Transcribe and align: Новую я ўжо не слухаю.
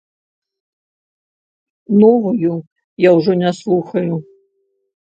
Новую 2.01 2.55
я 3.09 3.17
ўжо 3.19 3.31
не 3.45 3.51
слухаю. 3.61 4.13